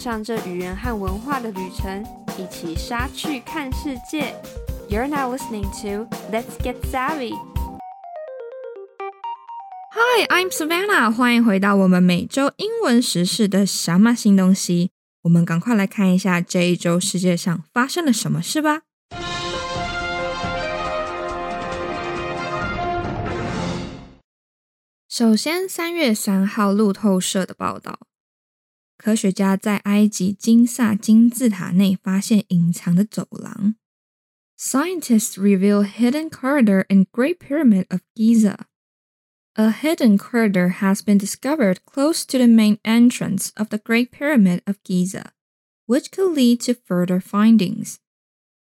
[0.00, 2.02] 上这语言和文化的旅程，
[2.38, 4.34] 一起杀去看世界。
[4.88, 7.34] You're now listening to Let's Get Savvy.
[9.92, 11.12] Hi, I'm Savannah.
[11.12, 14.90] 欢迎回到我们每周英文时事的什么新东西。
[15.24, 18.80] 我们赶快来看一下这一周世界上发生了什么事吧。
[25.10, 27.98] 首先，三月三号，路透社的报道。
[28.99, 33.75] 科学家在埃及金萨金字塔内发现隐藏的走廊。
[34.57, 38.65] Scientists reveal hidden corridor in Great Pyramid of Giza.
[39.55, 44.61] A hidden corridor has been discovered close to the main entrance of the Great Pyramid
[44.65, 45.31] of Giza,
[45.85, 47.99] which could lead to further findings.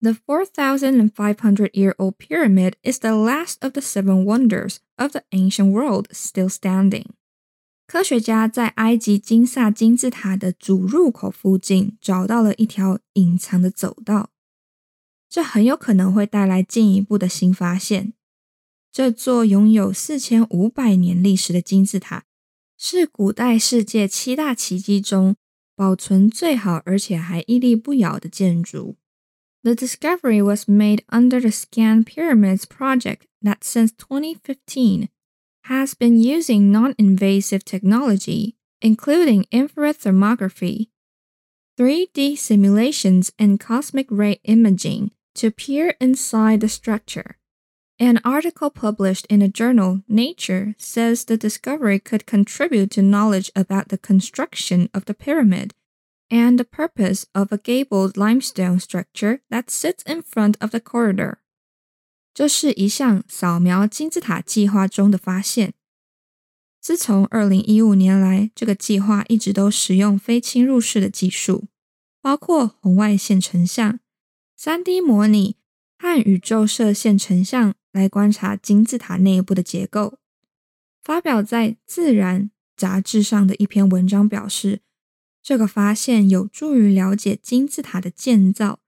[0.00, 6.50] The 4,500-year-old pyramid is the last of the seven wonders of the ancient world still
[6.50, 7.14] standing.
[7.89, 14.29] 科学家在埃及金萨金字塔的主入口附近找到了一条隐藏的走道，
[15.27, 18.13] 这很有可能会带来进一步的新发现。
[18.91, 22.25] 这座拥有四千五百年历史的金字塔
[22.77, 25.35] 是古代世界七大奇迹中
[25.75, 28.97] 保存最好而且还屹立不摇的建筑。
[29.63, 35.07] The discovery was made under the Scan Pyramids project that since 2015
[35.69, 40.87] has been using non-invasive technology, including infrared thermography,
[41.77, 47.37] 3D simulations, and cosmic ray imaging to peer inside the structure.
[47.99, 53.89] An article published in the journal Nature says the discovery could contribute to knowledge about
[53.89, 55.75] the construction of the pyramid
[56.31, 61.43] and the purpose of a gabled limestone structure that sits in front of the corridor.
[62.39, 65.73] 这是一项扫描金字塔计划中的发现。
[66.79, 71.65] 自从二零一五年来，这个计划一直都使用非侵入式的技术，
[72.21, 73.99] 包括红外线成像、
[74.55, 75.57] 三 D 模拟
[75.97, 80.17] 和宇宙射线成像来观察金字塔内部的结构。
[81.03, 82.43] 发表在《自然》
[82.77, 84.79] 杂志上的一篇文章表示，
[85.43, 88.78] 这个发现有助于了解金字塔的建造。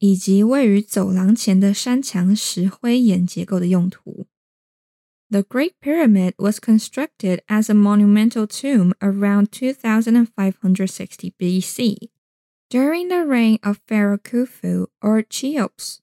[0.00, 4.26] 以及位于走廊前的山墙石灰岩结构的用途。
[5.28, 12.10] The Great Pyramid was constructed as a monumental tomb around 2560 BC,
[12.70, 16.00] during the reign of Pharaoh Khufu or Cheops.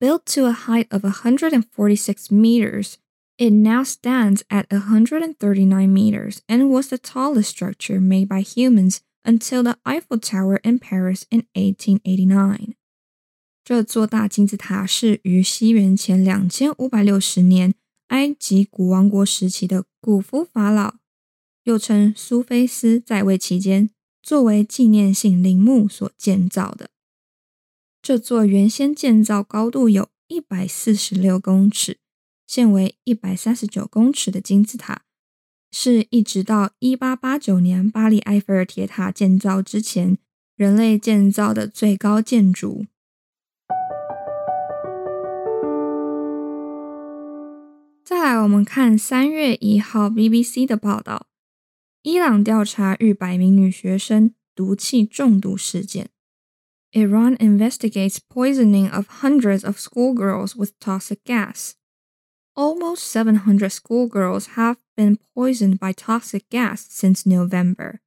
[0.00, 2.98] Built to a height of 146 meters,
[3.38, 9.62] it now stands at 139 meters and was the tallest structure made by humans until
[9.62, 12.74] the Eiffel Tower in Paris in 1889.
[13.71, 17.73] 这座大金字塔是于西元前两千五百六十年
[18.07, 20.95] 埃及古王国时期的古夫法老，
[21.63, 23.89] 又称苏菲斯在位期间，
[24.21, 26.89] 作为纪念性陵墓所建造的。
[28.01, 31.97] 这座原先建造高度有一百四十六公尺，
[32.45, 35.03] 现为一百三十九公尺的金字塔，
[35.71, 40.17] 是一直到一八八九年巴黎埃菲尔铁塔建造之前，
[40.57, 42.85] 人类建造的最高建筑。
[48.20, 51.26] 来，我们看三月一号 BBC 的报道：
[52.02, 56.10] 伊朗调查逾百名女学生毒气中毒事件。
[56.92, 61.72] Iran investigates poisoning of hundreds of schoolgirls with toxic gas.
[62.54, 68.00] Almost 700 schoolgirls have been poisoned by toxic gas since November,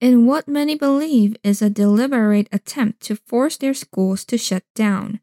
[0.00, 5.20] in what many believe is a deliberate attempt to force their schools to shut down.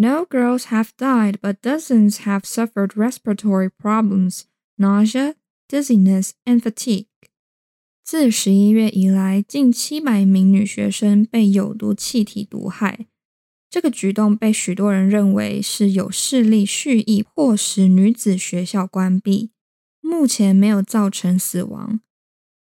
[0.00, 4.44] No girls have died, but dozens have suffered respiratory problems,
[4.76, 5.34] nausea,
[5.68, 7.06] dizziness, and fatigue.
[8.04, 13.06] 自十一月以来，近七百名女学生被有毒气体毒害。
[13.68, 19.50] 这个举动被许多人认为是有势力蓄意迫使女子学校关闭。
[20.00, 22.00] 目前没有造成死亡，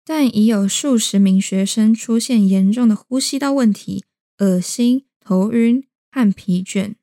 [0.06, 4.04] 但已有数十名学生出现严重的呼吸道问题、
[4.40, 6.96] 恶心、头晕和疲倦。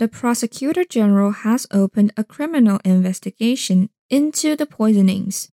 [0.00, 5.50] The prosecutor general has opened a criminal investigation into the poisonings,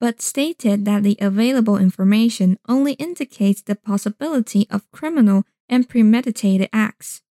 [0.00, 7.22] but stated that the available information only indicates the possibility of criminal and premeditated acts.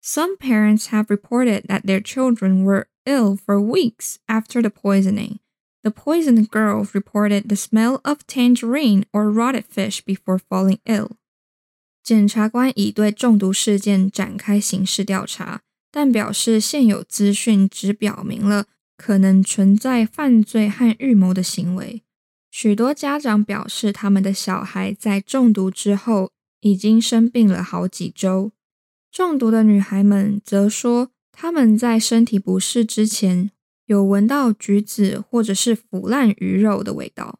[0.00, 5.38] Some parents have reported that their children were ill for weeks after the poisoning.
[5.84, 11.16] The poisoned girls reported the smell of tangerine or rotted fish before falling ill.
[12.02, 15.62] 检察官已对中毒事件展开刑事调查。
[15.91, 18.65] 但表示，现有资讯只表明了
[18.97, 22.03] 可能存在犯罪和预谋的行为，
[22.51, 26.31] 许多家长表示，他们的小孩在中毒之后
[26.61, 28.51] 已经生病了好几周。
[29.11, 33.51] 中毒的女孩们则说，她们在身体不适之前
[33.85, 37.39] 有闻到橘子或者是腐烂鱼肉的味道。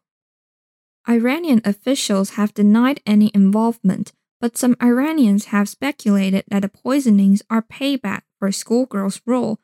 [1.04, 4.08] Iranian officials have denied any involvement,
[4.38, 9.59] but some Iranians have speculated that the poisonings are payback for schoolgirls' role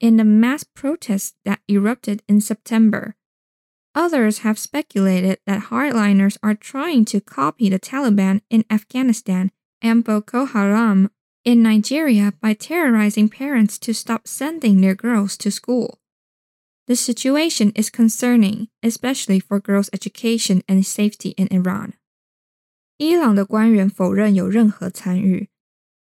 [0.00, 3.16] in the mass protests that erupted in September.
[3.94, 9.50] Others have speculated that hardliners are trying to copy the Taliban in Afghanistan
[9.82, 11.10] and Boko Haram
[11.44, 15.98] in Nigeria by terrorizing parents to stop sending their girls to school.
[16.86, 21.94] The situation is concerning, especially for girls' education and safety in Iran.
[22.98, 25.48] 伊朗的官员否认有任何参与，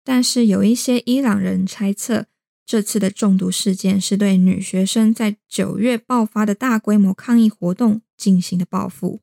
[0.03, 2.27] 但是有一些伊朗人猜测。
[2.63, 9.19] 这次的中毒事件是对女学生在九月爆发的大规模抗议活动进行的报复。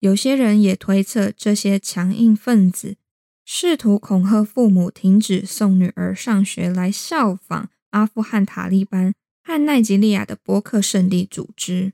[0.00, 2.96] 有些人也推测，这些强硬分子
[3.44, 9.14] 试图恐吓父母停止送女儿上学，来效仿阿富汗塔利班
[9.44, 11.92] 和奈及利亚的波克圣地组织。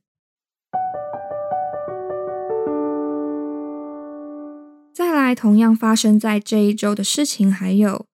[4.93, 8.05] 再来，同样发生在这一周的事情还有。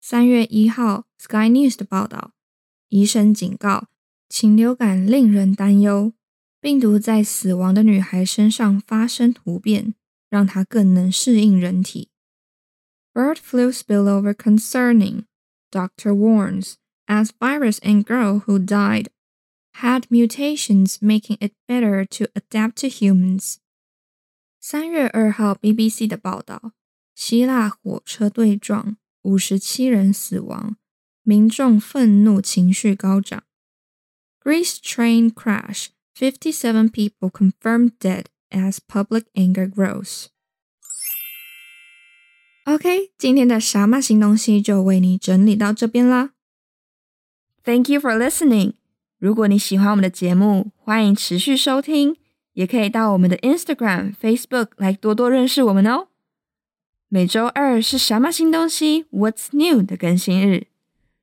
[0.00, 2.32] 三月一号，Sky News 的报道，
[2.88, 3.88] 医生警告，
[4.28, 6.14] 禽流感令人担忧，
[6.60, 9.94] 病毒在死亡的女孩身上发生突变，
[10.30, 12.08] 让她更能适应人体。
[13.12, 15.24] Bird flu spillover concerning,
[15.70, 16.74] doctor warns,
[17.06, 19.08] as virus in girl who died
[19.80, 23.56] had mutations making it better to adapt to humans。
[24.67, 26.71] 三月二号，BBC 的报道，
[27.13, 28.97] 希腊火车对撞。
[29.21, 30.75] 五十七人死亡，
[31.21, 33.43] 民众愤怒情绪高涨。
[34.41, 40.29] Greece train crash, fifty-seven people confirmed dead as public anger grows.
[42.63, 46.31] OK，今天的啥嘛新东西就为你整理到这边啦。
[47.63, 48.73] Thank you for listening。
[49.19, 52.17] 如果你喜欢我们的节目，欢迎持续收听，
[52.55, 56.07] 也可以到我们的 Instagram、Facebook 来多多认识我们哦。
[57.07, 60.67] 每周二是什么新东西？What's new 的更新日。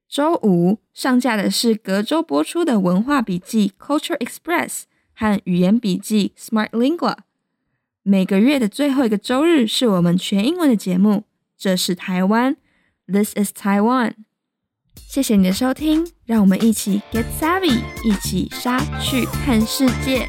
[0.09, 4.83] 周五上架的是隔周播出的文化笔记 Culture Express
[5.15, 7.17] 和语言笔记 Smart Lingua。
[8.03, 11.25] 每个月的最后一个周日是我们全英文的节目。
[11.57, 12.57] 这是台湾
[13.07, 14.13] ，This is Taiwan。
[14.97, 20.27] 谢谢你的收听，让我们一起 Get Savvy，一起杀去看世界。